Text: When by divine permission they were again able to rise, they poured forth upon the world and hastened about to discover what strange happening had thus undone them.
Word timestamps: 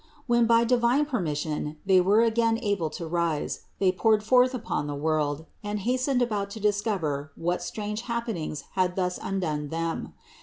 When 0.25 0.47
by 0.47 0.63
divine 0.63 1.05
permission 1.05 1.77
they 1.85 2.01
were 2.01 2.23
again 2.23 2.57
able 2.63 2.89
to 2.89 3.05
rise, 3.05 3.65
they 3.77 3.91
poured 3.91 4.23
forth 4.23 4.55
upon 4.55 4.87
the 4.87 4.95
world 4.95 5.45
and 5.63 5.81
hastened 5.81 6.23
about 6.23 6.49
to 6.57 6.59
discover 6.59 7.31
what 7.35 7.61
strange 7.61 8.01
happening 8.01 8.57
had 8.71 8.95
thus 8.95 9.19
undone 9.21 9.67
them. 9.69 10.15